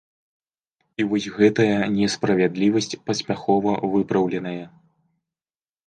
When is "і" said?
1.01-1.07